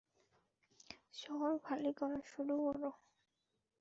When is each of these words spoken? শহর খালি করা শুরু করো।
শহর 1.13 1.51
খালি 1.65 1.91
করা 1.93 2.19
শুরু 2.25 2.55
করো। 2.65 2.89